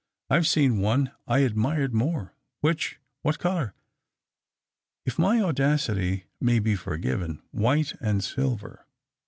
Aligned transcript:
"I 0.31 0.33
have 0.33 0.47
seen 0.47 0.79
one 0.81 1.11
I 1.27 1.41
admired 1.41 1.93
more." 1.93 2.33
"Which? 2.61 2.99
What 3.21 3.37
colour?"" 3.37 3.75
If 5.05 5.19
my 5.19 5.39
audacity 5.39 6.25
may 6.39 6.57
be 6.57 6.73
forgiven, 6.73 7.43
white 7.51 7.93
and 8.01 8.23
silver." 8.23 8.87